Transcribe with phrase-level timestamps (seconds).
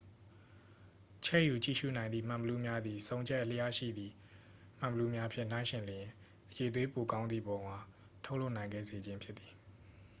[1.25, 4.13] ချဲ့ယူကြည့်ရူနိုင်သည့် မှန်ဘီလူးများသည် ဆုံချက်အလျားရှိသည့်
[4.79, 6.05] မှန်ဘီလူးများဖြင့် နှိုင်းယှဉ်လျှင်
[6.49, 7.83] အရည်အသွေးပိုကောင်းသည့်ပုံအား
[8.25, 9.51] ထုတ်လုပ်နိုင်စေခဲ့ခြင်းဖြစ်သည်